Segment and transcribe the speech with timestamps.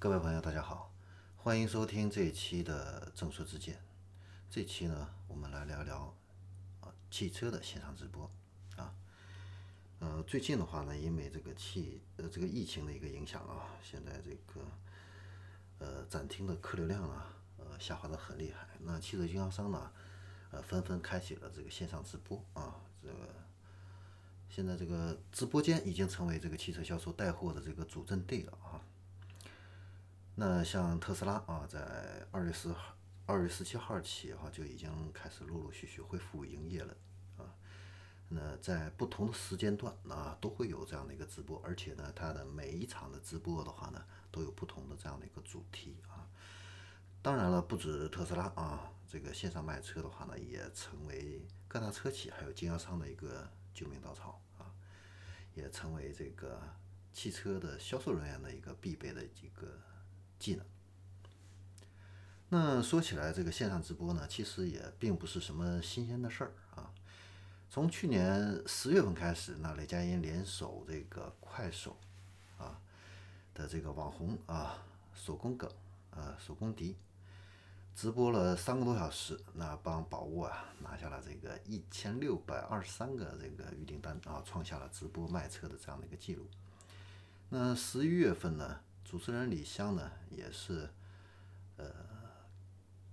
[0.00, 0.90] 各位朋友，大家好，
[1.36, 3.78] 欢迎收听这一期的正说之见。
[4.48, 6.16] 这期呢，我们来聊聊
[6.80, 8.24] 啊汽车的线上直播
[8.76, 8.94] 啊。
[9.98, 14.66] 呃，最近的话呢，因为这个汽呃这个疫情的一个影响啊，现在这个
[15.80, 18.66] 呃展厅的客流量啊，呃下滑的很厉害。
[18.78, 19.92] 那汽车经销商呢，
[20.50, 22.74] 呃纷纷开启了这个线上直播啊。
[23.02, 23.14] 这个
[24.48, 28.80] 现在这个直播间已经成为这个汽车销售带货的这个主阵地了啊。
[30.42, 32.96] 那像特斯拉啊，在二月四号、
[33.26, 36.96] 二月十七号起哈，就已经开始陆陆续续恢复营业了
[37.36, 37.44] 啊。
[38.30, 46.24] 那在不同的时间段啊，都会有这样的一个直播，而且呢，它的每一场的直播的话呢，都有不同的这样的一个主题啊。
[47.20, 54.72] 当然了，不止特斯拉啊，这个线上卖车的话呢，也成为各大车企还有经销商的一个救命稻草啊，
[55.52, 56.62] 也成为这个
[57.12, 59.78] 汽车的销售人员的一个必备的一个。
[60.40, 60.64] 技能。
[62.48, 66.90] 那说起来，这个线上直播呢，其实也并不是什么新鲜的事儿啊。
[67.70, 71.96] 从去年十月份开始，那雷佳音联手这个快手
[72.58, 72.80] 啊
[73.54, 74.82] 的这个网红啊
[75.14, 75.70] 手工梗
[76.10, 76.96] 啊手工迪，
[77.94, 86.48] 直播了三个多小时，那帮宝沃啊拿下了这个一千六百二十三个这个预订单啊，创下了直播卖车的这样的一个记录。
[87.50, 88.80] 那十一月份呢？
[89.10, 90.88] 主持人李湘呢，也是，
[91.78, 91.92] 呃，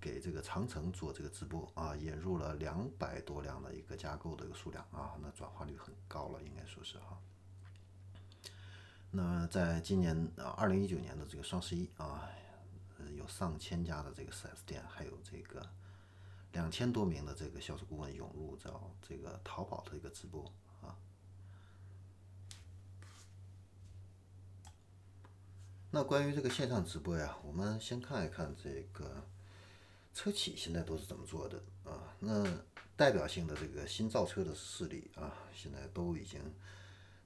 [0.00, 7.16] 给这个长城做这个直播啊，引入了两百多辆的一个加购的一个数量啊，那转化率很高了，应该说是哈。
[9.12, 12.28] 那在今年啊，二零一九年的这个双十一啊，
[13.16, 15.64] 有上千家的这个 4S 店，还有这个
[16.54, 20.98] 两千多名的这个销售顾问涌入到这个淘宝的一个直播啊。
[25.94, 29.24] 那关于这个线上直播呀，我们先看一看这个
[30.12, 32.12] 车企现在都是怎么做的啊？
[32.18, 32.44] 那
[32.96, 36.40] 代表性的这个新造车的势力啊，现在都已经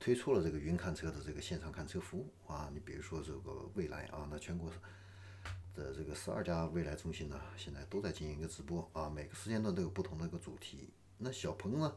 [0.00, 2.70] 推出了这个云看车的这个线上看车服务啊。
[2.72, 4.70] 你比如说这个蔚来啊，那全国
[5.74, 10.88] 的这个十二家蔚来中心呢，现在都在进行一个直播啊，每个时间段都有不同的一个主题。
[11.18, 11.94] 那小鹏呢，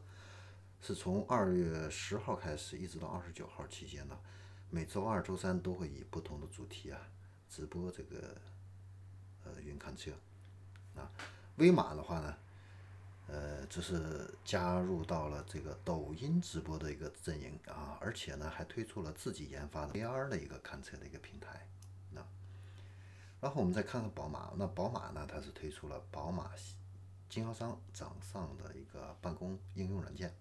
[0.82, 4.18] 是从二月十号开始，一直到二十九号期间呢。
[4.70, 7.00] 每周二、周三都会以不同的主题啊
[7.48, 8.36] 直播这个
[9.44, 10.12] 呃云看车
[10.94, 11.10] 啊。
[11.56, 12.36] 威马的话呢，
[13.28, 21.66] 呃，这是加入到了这个抖音直播的一个阵营啊，而且呢还推出了自己研发的 AR 的一个看车的一个平台
[22.14, 22.22] 啊。
[23.40, 26.50] 然后我们再看看宝马，那宝马呢它是推出了宝马
[27.28, 30.34] 经销商掌上的一个办公应用软件，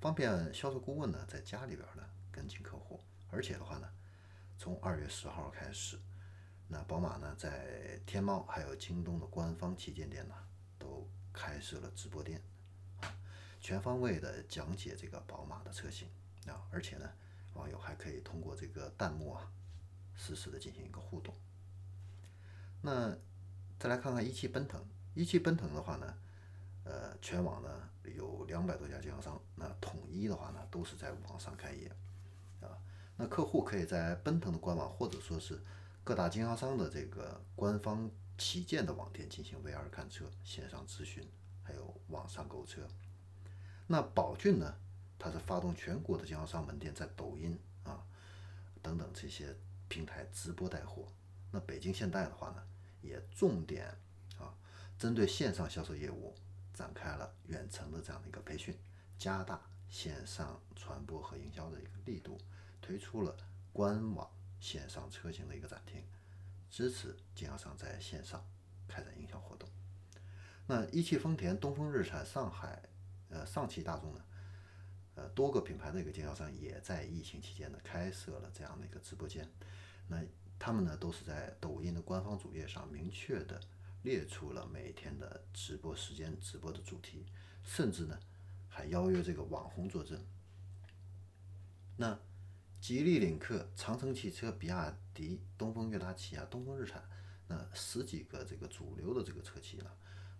[0.00, 3.00] 方便销售顾问呢在家里边呢跟进客户。
[3.36, 3.86] 而且的话呢，
[4.56, 6.00] 从二月十号开始，
[6.68, 10.34] 那宝马呢在天猫还有京东的官方旗舰店呢，
[10.78, 12.40] 都开设了直播店，
[13.02, 13.14] 啊，
[13.60, 16.08] 全方位的讲解这个宝马的车型
[16.46, 17.06] 啊，而且呢，
[17.52, 19.52] 网友还可以通过这个弹幕啊，
[20.14, 21.34] 实时的进行一个互动。
[22.80, 23.14] 那
[23.78, 24.82] 再来看看一汽奔腾，
[25.12, 26.18] 一汽奔腾的话呢，
[26.84, 27.68] 呃，全网呢
[28.16, 31.92] 有两百多家经销商，那统一的话呢都是在网上开业。
[32.62, 32.72] 啊
[33.16, 35.58] 那客户可以在奔腾的官网，或者说是
[36.04, 41.26] 各大经销商的这个官方旗舰的网店进行 VR 看车、线上咨询，
[41.62, 42.86] 还有网上购车。
[43.86, 44.74] 那宝骏呢，
[45.18, 48.04] 它是发动全国的经销商门店在抖音啊
[48.82, 49.56] 等等这些
[49.88, 51.06] 平台直播带货。
[51.50, 52.62] 那北京现代的话呢，
[53.00, 53.86] 也重点
[54.38, 54.52] 啊
[54.98, 56.34] 针对线上销售业务
[56.74, 58.76] 展开了远程的这样的一个培训，
[59.16, 62.36] 加大线上传播和营销的一个力度。
[62.80, 63.36] 推出了
[63.72, 66.02] 官网线上车型的一个展厅，
[66.70, 68.44] 支持经销商在线上
[68.88, 69.68] 开展营销活动。
[70.66, 72.82] 那一汽丰田、东风日产、上海
[73.28, 74.24] 呃上汽大众呢，
[75.14, 79.48] 呃多个品牌的一个经销商也在疫情期间呢开设了这样的一个直播间。
[80.08, 80.22] 那
[80.58, 83.60] 他们呢都是在抖音的官方主页上明确的
[84.02, 87.26] 列出了每天的直播时间、直播的主题，
[87.62, 88.18] 甚至呢
[88.68, 90.24] 还邀约这个网红坐镇。
[91.96, 92.18] 那
[92.86, 97.02] 吉利、领克、长城汽车、比亚迪、东风悦达起亚、东风日产，
[97.48, 99.90] 那十几个这个主流的这个车企呢，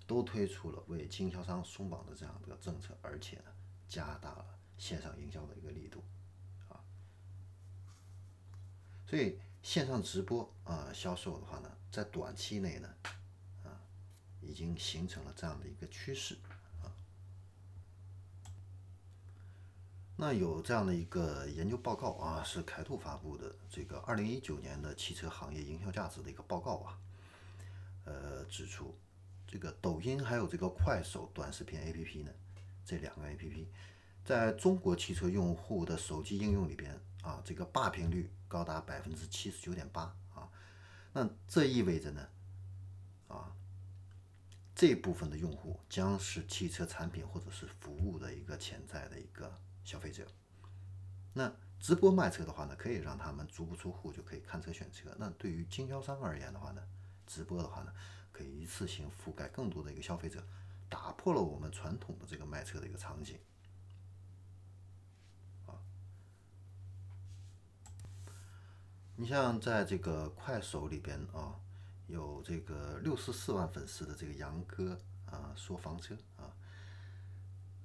[0.07, 3.53] 都推出了为经销商松绑的这样的政策，而且呢，
[3.89, 4.47] 加大了
[4.79, 6.05] 线上营销的一个力度，
[6.69, 6.79] 啊，
[9.09, 12.89] 所以线上直播啊销售的话呢，在短期内呢，
[13.65, 13.75] 啊，
[14.41, 16.39] 已经形成了这样的一个趋势。
[20.19, 26.99] 那有这样的一个研究报告啊，是凯兔发布的这个二零一九年的汽车行业营销价值的一个报告啊，
[28.07, 28.97] 呃，指出
[29.47, 32.31] 这个抖音还有这个快手短视频 APP 呢，
[32.83, 33.67] 这两个 APP
[34.25, 40.49] 在中国汽车用户的手机应用里边啊，这个霸屏率高达百分之七十九点八啊，
[41.13, 42.27] 那这意味着呢，
[43.29, 43.53] 啊，
[44.75, 49.61] 这部分的用户将是汽车产品或者是服务的一个潜在的一个。
[49.87, 50.27] 消费者，
[51.33, 55.15] 那直播卖车的话呢，可以让他们足不出户就可以看车选车。
[55.17, 56.83] 那对于经销商而言的话呢，
[57.25, 57.93] 直播的话呢，
[58.33, 60.45] 可以一次性覆盖更多的一个消费者，
[60.89, 63.39] 打破了我们传统的这个卖车的一个场景。
[65.67, 65.79] 啊，
[69.15, 71.55] 你像在这个快手里边啊，
[72.09, 76.51] 有这个六十四万粉丝的这个杨哥啊，说房车啊，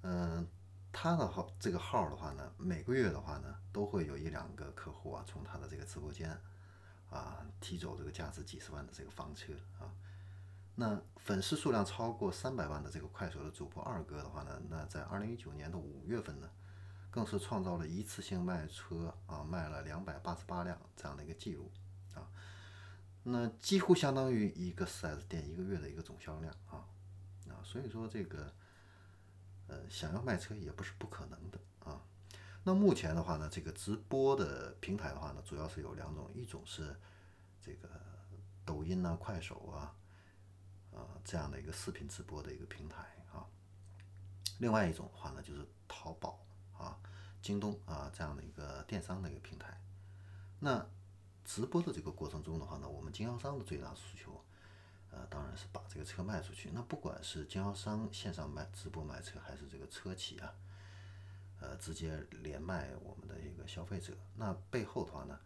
[0.02, 0.48] 嗯。
[0.94, 6.30] 他的号这个号的话呢，每个月的话呢，都会有一两个客户啊，从他的这个直播间
[7.10, 9.88] 啊提走这个价值几十万的这个房车啊。
[10.76, 16.50] 那粉丝数量超过三百万的这个快手的主播二哥的话呢，那在二零一九年的五月份呢，
[17.10, 21.72] 更是创造了一次性卖车啊卖了两百八十八辆这样的一个记录
[22.14, 22.28] 啊。
[23.24, 26.84] 那几乎相当于一个 4S 店一个月的一个总销量啊
[27.48, 28.54] 啊，所以说这个。
[29.72, 32.02] 呃，想要卖车也不是不可能的啊。
[32.62, 36.94] 那目前的话呢，这个直播的平台的话呢，主要是有两种，一种是
[37.62, 37.90] 这个
[38.66, 39.96] 抖音啊、快手啊，
[40.94, 42.98] 啊这样的一个视频直播的一个平台
[43.32, 43.48] 啊。
[44.60, 46.46] 另外一种的话呢，就是淘宝
[46.78, 47.00] 啊、
[47.42, 49.82] 京东啊这样的一个电商的一个平台。
[50.60, 50.86] 那
[51.46, 54.44] 直播的这个过程中的话呢，我们经销商的最大诉求。
[55.14, 56.70] 呃，当然是把这个车卖出去。
[56.74, 60.56] 那不管是经销商线上卖直播卖车，还是这个车企啊，
[61.60, 65.38] 呃，直接连卖我们的一个消费者，那背后的话呢，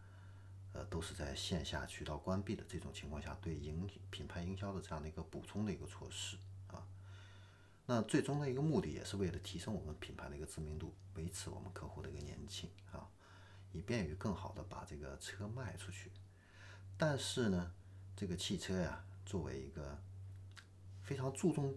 [0.72, 6.36] 呃，都是在线下渠道关闭的这种情况下，对营品牌营销的这样的一个补充的一个措施
[6.68, 6.86] 啊。
[7.86, 13.10] 那最终的一个目的也是为了提升我们品牌的一个知名度，维持我们客户的一个年轻啊，
[13.72, 16.12] 以便于更好的把这个车卖出去。
[16.96, 17.72] 但是呢，
[18.14, 19.02] 这个汽车呀。
[19.26, 19.98] 作为一个
[21.02, 21.74] 非常注重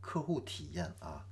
[0.00, 1.24] 客户体验啊，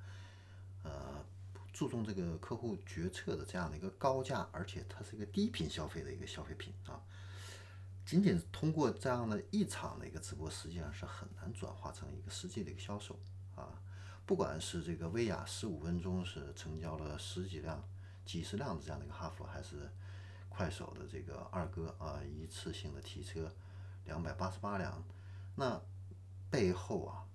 [0.84, 1.24] 呃，
[1.72, 7.02] 注重这个客户决策的这样的一个高价，而且它是一个低频消费的一个消费品啊。
[8.06, 13.18] 仅仅通过这样的一场的一个直播，实际上是很难转化成一个实际的一个销售
[13.54, 13.68] 啊。
[14.24, 17.82] 不管是这个薇娅十五分钟是成交了十几辆、
[18.24, 19.90] 几十辆的这样的一个哈弗，还是
[20.48, 23.52] 快手的这个二哥啊，一次性的提车。
[24.08, 25.04] 两百八十八两，
[25.54, 25.80] 那
[26.50, 27.28] 背后啊，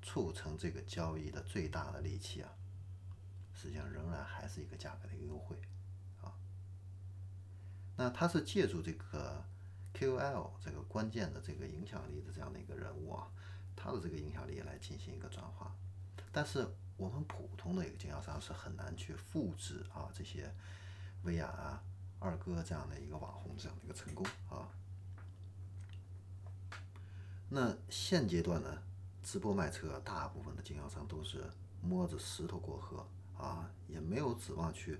[0.00, 2.50] 促成这个交易的最大的利器啊，
[3.54, 5.54] 实际上仍然还是一个价格的一个优惠
[6.22, 6.32] 啊。
[7.96, 9.44] 那他是借助这个
[9.92, 13.28] KOL 这个关键的这个影响力的这样的一个人物啊，
[13.76, 15.70] 他的这个影响力来进行一个转化。
[16.32, 16.66] 但是
[16.96, 20.50] 我们普通的一个经销商是很难去复制啊这些
[21.24, 21.82] 薇娅啊、
[22.18, 24.66] 二哥这样的一个网红这样的一个成功啊。
[27.48, 28.82] 那现阶段呢，
[29.22, 31.44] 直播卖车，大部分的经销商都是
[31.80, 33.06] 摸着石头过河
[33.38, 34.98] 啊，也没有指望去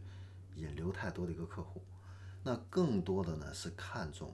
[0.54, 1.82] 引流太多的一个客户。
[2.44, 4.32] 那更多的呢是看重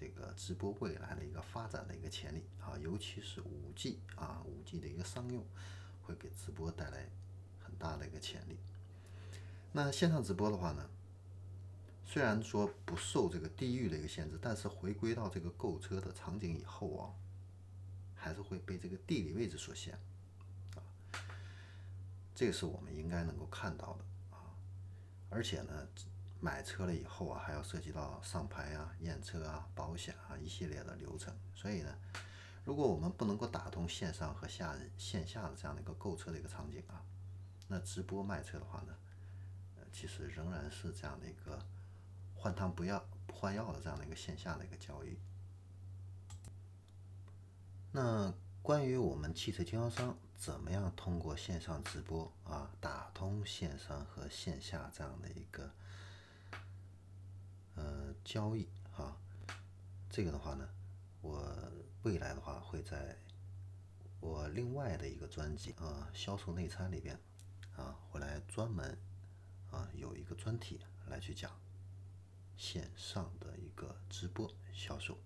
[0.00, 5.44] 这个直播未来的一个发展的一个潜力啊，尤其是五 G 啊，五 G 的一个商用
[6.02, 7.06] 会给直播带来
[7.62, 8.56] 很大的一个潜力。
[9.72, 10.88] 那线上直播的话呢，
[12.06, 17.12] 虽然说不受这个地域的一个限制，但是回归到这个购车的场景以后啊。
[18.22, 19.98] 还是会被这个地理位置所限，
[20.76, 20.78] 啊，
[22.32, 24.54] 这个是我们应该能够看到的啊。
[25.28, 25.88] 而且呢，
[26.38, 31.34] 买车了以后啊，还要涉及到上牌啊、验车啊、保险啊一系列的流程。
[31.52, 31.92] 所以呢，
[32.64, 37.02] 如果我们不能够打通线上和下线下的这样的一个购车的一个场景啊，
[37.66, 38.94] 那直播卖车的话呢，
[39.92, 41.58] 其实仍然是这样的一个
[42.36, 45.18] 换汤不要换药的这样的一个线下的一个交易。
[47.94, 48.32] 那
[48.62, 55.70] 关于我们汽车经销商怎么样通过线上直播啊，打通线上和线下这样的一个
[57.74, 59.14] 呃交易啊，
[60.08, 60.66] 这个的话呢，
[61.20, 61.46] 我
[62.02, 63.14] 未来的话会在
[64.20, 67.14] 我另外的一个专辑啊销售内参里边
[67.76, 68.96] 啊，会来专门
[69.70, 71.50] 啊有一个专题来去讲
[72.56, 75.18] 线上的一个直播销售。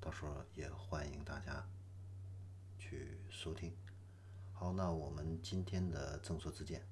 [0.00, 1.64] 到时候也欢迎大家
[2.78, 3.72] 去收听。
[4.52, 6.82] 好，那我们今天的正说之见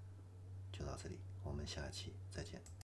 [0.71, 1.19] 就到这里。
[1.43, 2.69] 我们下期再见。